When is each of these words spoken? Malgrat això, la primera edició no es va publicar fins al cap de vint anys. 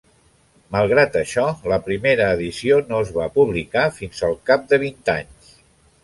Malgrat 0.75 1.17
això, 1.19 1.43
la 1.73 1.77
primera 1.89 2.29
edició 2.37 2.79
no 2.91 3.01
es 3.07 3.11
va 3.17 3.27
publicar 3.35 3.83
fins 3.99 4.23
al 4.29 4.33
cap 4.51 4.65
de 4.73 4.81
vint 4.85 5.13
anys. 5.15 5.53